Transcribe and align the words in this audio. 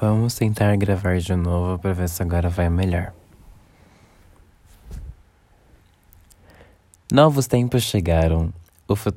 Vamos 0.00 0.34
tentar 0.34 0.76
gravar 0.76 1.18
de 1.18 1.34
novo 1.34 1.76
para 1.76 1.92
ver 1.92 2.08
se 2.08 2.22
agora 2.22 2.48
vai 2.48 2.68
melhor. 2.68 3.12
Novos 7.10 7.48
tempos 7.48 7.82
chegaram. 7.82 8.52
O 8.86 8.94
fu... 8.94 9.12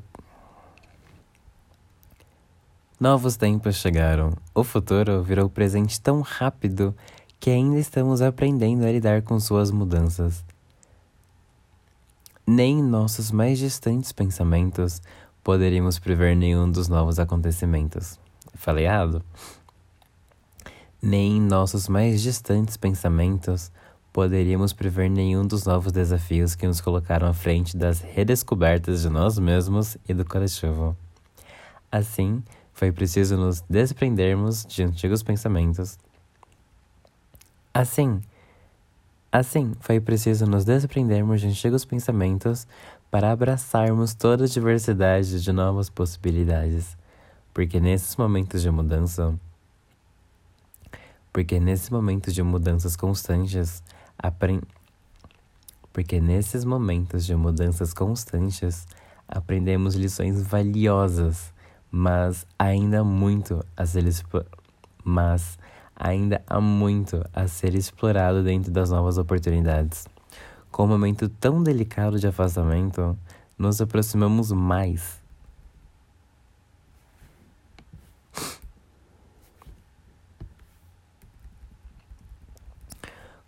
Novos 3.00 3.38
tempos 3.38 3.76
chegaram. 3.76 4.34
O 4.56 4.64
futuro 4.64 5.22
virou 5.22 5.48
presente 5.48 6.02
tão 6.02 6.22
rápido 6.22 6.96
que 7.40 7.52
ainda 7.52 7.78
estamos 7.78 8.20
aprendendo 8.20 8.84
a 8.84 8.92
lidar 8.92 9.22
com 9.22 9.40
suas 9.40 9.70
mudanças. 9.70 10.44
Nem 12.48 12.80
em 12.80 12.84
nossos 12.84 13.30
mais 13.30 13.60
distantes 13.60 14.12
pensamentos 14.12 15.00
poderíamos 15.44 16.00
prever 16.00 16.36
nenhum 16.36 16.72
dos 16.72 16.88
novos 16.88 17.20
acontecimentos. 17.20 18.20
Falei 18.56 18.86
errado? 18.86 19.24
Nem 21.02 21.38
em 21.38 21.42
nossos 21.42 21.88
mais 21.88 22.22
distantes 22.22 22.78
pensamentos 22.78 23.72
poderíamos 24.14 24.72
prever 24.72 25.10
nenhum 25.10 25.48
dos 25.48 25.66
novos 25.66 25.92
desafios 25.92 26.54
que 26.54 26.68
nos 26.68 26.80
colocaram 26.80 27.28
à 27.28 27.34
frente 27.34 27.76
das 27.76 28.02
redescobertas 28.02 29.02
de 29.02 29.10
nós 29.10 29.40
mesmos 29.40 29.98
e 30.08 30.14
do 30.14 30.24
coletivo. 30.24 30.96
Assim, 31.92 32.44
foi 32.72 32.92
preciso 32.92 33.36
nos 33.36 33.62
desprendermos 33.62 34.64
de 34.66 34.84
antigos 34.84 35.24
pensamentos. 35.24 35.98
Assim, 37.74 38.22
assim, 39.32 39.74
foi 39.80 40.00
preciso 40.00 40.46
nos 40.46 40.66
desprendermos 40.66 41.42
de 41.42 41.48
antigos 41.48 41.84
pensamentos 41.84 42.68
para 43.10 43.32
abraçarmos 43.32 44.14
toda 44.14 44.44
a 44.44 44.48
diversidade 44.48 45.42
de 45.42 45.52
novas 45.52 45.90
possibilidades. 45.90 46.96
Porque 47.54 47.80
nesses 47.80 48.16
momentos 48.16 48.62
de 48.62 48.70
mudança, 48.70 49.34
porque 51.32 51.60
nesses 51.60 51.90
momentos 51.90 52.34
de 52.34 52.44
mudanças 52.44 52.96
constantes, 52.96 53.82
aprend... 54.18 54.64
porque 55.94 56.20
nesses 56.20 56.66
momentos 56.66 57.26
de 57.26 57.36
mudanças 57.36 57.94
constantes, 57.94 58.86
aprendemos 59.28 59.96
lições 59.96 60.42
valiosas, 60.42 61.54
mas 61.90 62.46
ainda 62.60 63.04
muito 63.04 63.66
a 63.76 63.86
ser 63.86 64.06
mas 65.04 65.58
ainda 65.96 66.42
há 66.48 66.60
muito 66.60 67.24
a 67.34 67.48
ser 67.48 67.76
explorado 67.76 68.44
dentro 68.44 68.72
das 68.72 68.90
novas 68.90 69.18
oportunidades. 69.18 70.08
Com 70.72 70.84
um 70.86 70.88
momento 70.88 71.30
tão 71.30 71.62
delicado 71.62 72.20
de 72.20 72.28
afastamento, 72.28 73.18
nos 73.58 73.82
aproximamos 73.82 74.52
mais 74.52 75.21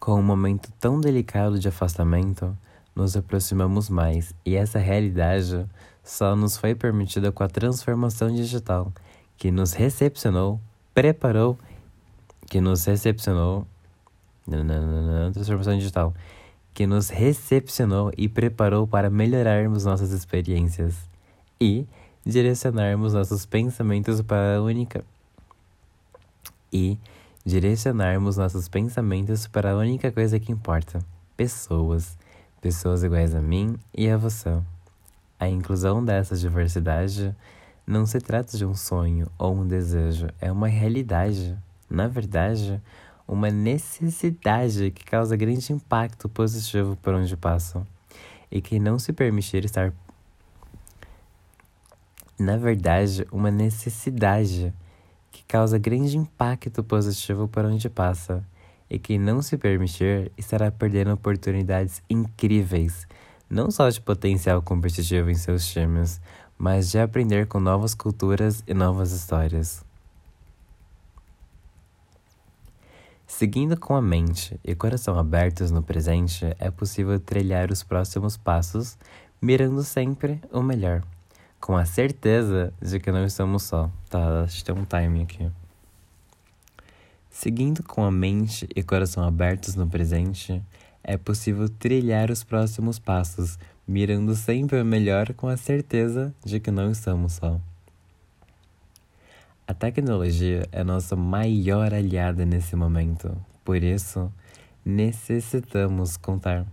Com 0.04 0.20
um 0.20 0.22
momento 0.22 0.70
tão 0.82 1.00
delicado 1.00 1.58
de 1.58 1.70
afastamento, 1.70 2.58
nos 2.94 3.16
aproximamos 3.16 3.90
mais, 3.90 4.36
e 4.46 4.54
essa 4.54 4.78
realidade 4.78 5.66
só 6.04 6.36
nos 6.36 6.58
foi 6.58 6.76
permitida 6.76 7.32
com 7.32 7.42
a 7.42 7.48
transformação 7.48 8.30
digital, 8.30 8.92
que 9.38 9.50
nos 9.50 9.72
recepcionou, 9.72 10.60
preparou, 10.94 11.58
que 12.48 12.60
nos 12.60 12.84
recepcionou, 12.84 13.66
transformação 15.32 15.78
digital, 15.78 16.14
que 16.74 16.86
nos 16.86 17.08
recepcionou 17.08 18.12
e 18.18 18.28
preparou 18.28 18.86
para 18.86 19.10
melhorarmos 19.10 19.86
nossas 19.86 20.12
experiências 20.12 20.98
e 21.62 21.88
direcionarmos 22.26 23.14
nossos 23.14 23.46
pensamentos 23.46 24.22
para 24.22 24.58
a 24.58 24.62
única 24.62 25.02
e 26.74 26.98
direcionarmos 27.46 28.38
nossos 28.38 28.68
pensamentos 28.68 29.48
para 29.48 29.72
a 29.72 29.78
única 29.78 30.12
coisa 30.12 30.40
que 30.40 30.52
importa: 30.52 31.00
pessoas, 31.36 32.18
pessoas 32.62 33.04
iguais 33.04 33.36
a 33.36 33.42
mim 33.42 33.78
e 33.94 34.10
a 34.10 34.18
você. 34.18 34.62
A 35.40 35.48
inclusão 35.48 36.04
dessa 36.04 36.36
diversidade 36.36 37.36
não 37.86 38.06
se 38.06 38.20
trata 38.20 38.58
de 38.58 38.66
um 38.66 38.74
sonho 38.74 39.28
ou 39.38 39.56
um 39.56 39.68
desejo, 39.68 40.28
é 40.40 40.52
uma 40.52 40.68
realidade. 40.68 41.58
Na 41.90 42.08
verdade, 42.08 42.82
uma 43.28 43.50
necessidade 43.50 44.92
que 44.92 45.04
causa 45.04 45.36
grande 45.36 45.74
impacto 45.74 46.30
positivo 46.30 46.98
por 47.02 47.14
onde 47.14 47.36
passam 47.36 47.86
e 48.50 48.62
que 48.62 48.80
não 48.80 48.98
se 48.98 49.12
permitir 49.12 49.66
estar. 49.66 49.92
Na 52.40 52.58
verdade, 52.58 53.28
uma 53.32 53.52
necessidade 53.52 54.74
que 55.34 55.44
causa 55.46 55.80
grande 55.80 56.16
impacto 56.16 56.84
positivo 56.84 57.48
por 57.48 57.66
onde 57.66 57.90
passa, 57.90 58.46
e 58.88 59.00
quem 59.00 59.18
não 59.18 59.42
se 59.42 59.58
permitir 59.58 60.32
estará 60.38 60.72
perdendo 60.72 61.12
oportunidades 61.12 62.04
incríveis, 62.08 63.08
não 63.50 63.72
só 63.72 63.90
de 63.90 64.00
potencial 64.00 64.62
competitivo 64.62 65.32
em 65.32 65.36
seus 65.36 65.68
times, 65.68 66.22
mas 66.56 66.92
de 66.92 67.00
aprender 67.00 67.48
com 67.48 67.60
novas 67.60 67.96
culturas 67.96 68.64
e 68.68 68.76
novas 68.76 69.12
histórias. 69.12 69.84
Seguindo 73.26 73.76
com 73.76 73.96
a 73.96 74.02
mente 74.02 74.60
e 74.64 74.76
coração 74.76 75.18
abertos 75.18 75.72
no 75.72 75.82
presente, 75.82 76.56
é 76.60 76.70
possível 76.70 77.20
trilhar 77.20 77.72
os 77.72 77.82
próximos 77.82 78.38
passos, 78.38 78.96
mirando 79.42 79.84
sempre 79.84 80.40
o 80.52 80.62
melhor 80.62 81.02
com 81.64 81.78
a 81.78 81.86
certeza 81.86 82.74
de 82.82 83.00
que 83.00 83.10
não 83.10 83.24
estamos 83.24 83.64
só. 83.64 83.90
Tá, 84.10 84.42
acho 84.42 84.58
que 84.58 84.66
tem 84.66 84.76
um 84.76 84.84
timing 84.84 85.24
aqui. 85.24 85.50
Seguindo 87.30 87.82
com 87.82 88.04
a 88.04 88.12
mente 88.12 88.68
e 88.76 88.84
coração 88.84 89.24
abertos 89.24 89.74
no 89.74 89.88
presente, 89.88 90.62
é 91.02 91.16
possível 91.16 91.70
trilhar 91.70 92.30
os 92.30 92.44
próximos 92.44 93.00
passos, 93.00 93.58
mirando 93.88 94.36
sempre 94.36 94.82
o 94.82 94.84
melhor 94.84 95.34
com 95.36 95.48
a 95.48 95.56
certeza 95.56 96.36
de 96.44 96.60
que 96.60 96.70
não 96.70 96.92
estamos 96.92 97.32
só. 97.32 97.58
A 99.66 99.74
tecnologia 99.74 100.68
é 100.70 100.84
nossa 100.84 101.16
maior 101.16 101.94
aliada 101.94 102.46
nesse 102.46 102.76
momento, 102.76 103.34
por 103.64 103.82
isso 103.82 104.30
necessitamos 104.84 106.18
contar. 106.18 106.66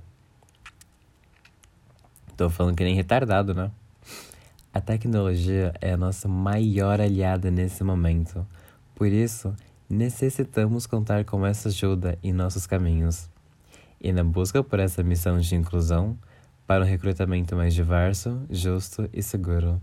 Tô 2.36 2.50
falando 2.50 2.76
que 2.76 2.82
nem 2.82 2.96
retardado, 2.96 3.54
né? 3.54 3.70
A 4.72 4.80
tecnologia 4.80 5.74
é 5.80 5.92
a 5.92 5.96
nossa 5.96 6.28
maior 6.28 7.00
aliada 7.00 7.50
nesse 7.50 7.82
momento, 7.82 8.46
por 8.94 9.08
isso 9.08 9.52
necessitamos 9.88 10.86
contar 10.86 11.24
com 11.24 11.44
essa 11.44 11.68
ajuda 11.68 12.16
em 12.22 12.32
nossos 12.32 12.68
caminhos. 12.68 13.28
E 14.00 14.12
na 14.12 14.22
busca 14.22 14.62
por 14.62 14.78
essa 14.78 15.02
missão 15.02 15.40
de 15.40 15.56
inclusão, 15.56 16.16
para 16.68 16.84
um 16.84 16.86
recrutamento 16.86 17.56
mais 17.56 17.74
diverso, 17.74 18.40
justo 18.48 19.10
e 19.12 19.20
seguro. 19.24 19.80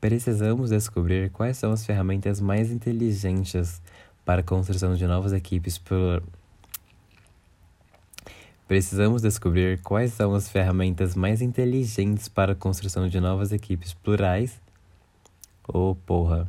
Precisamos 0.00 0.70
descobrir 0.70 1.30
quais 1.30 1.56
são 1.56 1.70
as 1.70 1.86
ferramentas 1.86 2.40
mais 2.40 2.72
inteligentes 2.72 3.80
para 4.24 4.40
a 4.40 4.44
construção 4.44 4.96
de 4.96 5.06
novas 5.06 5.32
equipes 5.32 5.78
por 5.78 6.24
Precisamos 8.70 9.20
descobrir 9.20 9.82
quais 9.82 10.12
são 10.12 10.32
as 10.32 10.48
ferramentas 10.48 11.16
mais 11.16 11.42
inteligentes 11.42 12.28
para 12.28 12.52
a 12.52 12.54
construção 12.54 13.08
de 13.08 13.18
novas 13.18 13.50
equipes 13.50 13.92
plurais. 13.94 14.60
Oh, 15.66 15.96
porra! 16.06 16.48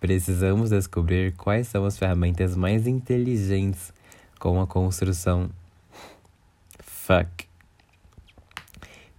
Precisamos 0.00 0.70
descobrir 0.70 1.36
quais 1.36 1.68
são 1.68 1.84
as 1.84 1.98
ferramentas 1.98 2.56
mais 2.56 2.86
inteligentes 2.86 3.92
com 4.38 4.58
a 4.58 4.66
construção. 4.66 5.50
Fuck. 6.78 7.46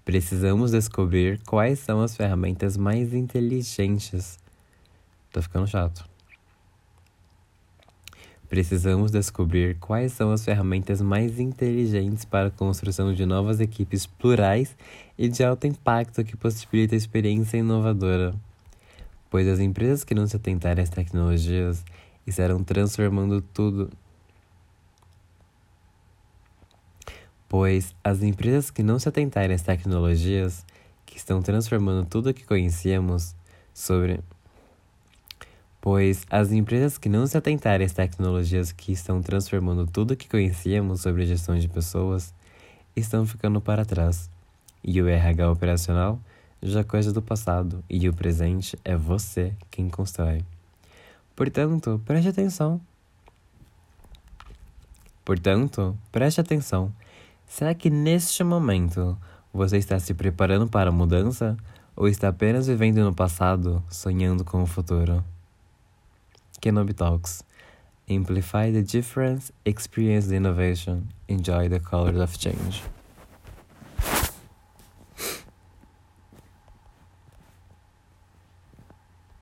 Precisamos 0.04 0.72
descobrir 0.72 1.40
quais 1.46 1.78
são 1.78 2.02
as 2.02 2.18
ferramentas 2.18 2.76
mais 2.76 3.14
inteligentes. 3.14 4.40
Tô 5.32 5.44
ficando 5.44 5.68
chato. 5.68 6.11
Precisamos 8.52 9.12
descobrir 9.12 9.78
quais 9.80 10.12
são 10.12 10.34
as 10.34 10.44
ferramentas 10.44 11.02
mais 11.02 11.40
inteligentes 11.40 12.26
para 12.26 12.50
a 12.50 12.52
construção 12.52 13.14
de 13.14 13.26
novas 13.26 13.62
equipes 13.62 14.06
plurais 14.06 14.76
e 15.18 15.30
de 15.30 15.42
alto 15.42 15.68
impacto 15.68 16.22
que 16.22 16.36
possibilitam 16.36 16.94
a 16.94 16.98
experiência 16.98 17.56
inovadora. 17.56 18.36
Pois 19.30 19.48
as 19.48 19.62
empresas 19.62 20.04
que 20.04 20.14
não 20.14 20.28
se 20.28 20.36
atentarem 20.36 20.84
às 20.84 20.90
tecnologias 20.90 21.82
estarão 22.28 22.62
transformando 22.62 23.42
tudo. 23.42 23.90
Pois 27.48 27.96
as 28.04 28.22
empresas 28.22 28.70
que 28.70 28.84
não 28.84 29.00
se 29.00 29.08
atentarem 29.08 29.56
às 29.56 29.62
tecnologias 29.62 30.66
que 31.06 31.16
estão 31.16 31.42
transformando 31.42 32.06
tudo 32.06 32.32
o 32.32 32.34
que 32.34 32.44
conhecíamos 32.44 33.34
sobre 33.74 34.20
pois 35.82 36.28
as 36.30 36.52
empresas 36.52 37.00
que 37.00 37.10
não 37.10 37.26
se 37.26 37.36
atentarem 37.36 37.86
às 37.86 37.92
tecnologias 37.92 38.72
que 38.72 38.92
estão 38.92 39.20
transformando 39.20 39.88
tudo 39.88 40.12
o 40.12 40.16
que 40.16 40.30
conhecíamos 40.30 41.02
sobre 41.02 41.26
gestão 41.26 41.58
de 41.58 41.68
pessoas 41.68 42.32
estão 42.96 43.26
ficando 43.26 43.60
para 43.60 43.84
trás. 43.84 44.30
E 44.84 45.02
o 45.02 45.08
RH 45.08 45.52
operacional 45.52 46.20
já 46.62 46.82
é 46.82 46.84
coisa 46.84 47.12
do 47.12 47.22
passado 47.22 47.84
e 47.90 48.08
o 48.08 48.14
presente 48.14 48.78
é 48.86 48.96
você 48.96 49.54
quem 49.72 49.90
constrói. 49.90 50.46
Portanto, 51.36 52.00
preste 52.06 52.30
atenção. 52.30 52.80
Portanto, 55.26 55.98
preste 56.12 56.40
atenção. 56.40 56.94
Será 57.48 57.74
que 57.74 57.90
neste 57.90 58.44
momento 58.44 59.18
você 59.52 59.78
está 59.78 60.00
se 60.00 60.14
preparando 60.14 60.68
para 60.68 60.90
a 60.90 60.94
mudança 60.94 61.58
ou 61.96 62.08
está 62.08 62.30
apenas 62.30 62.68
vivendo 62.68 63.04
no 63.04 63.14
passado, 63.14 63.84
sonhando 63.90 64.46
com 64.46 64.62
o 64.62 64.68
futuro? 64.68 65.24
Kenobi 66.62 66.96
Talks. 66.96 67.44
Amplify 68.08 68.72
the 68.72 68.84
difference, 68.84 69.52
experience 69.66 70.28
the 70.28 70.36
innovation, 70.36 71.12
enjoy 71.28 71.68
the 71.68 71.80
colors 71.80 72.20
of 72.20 72.38
change. 72.38 72.82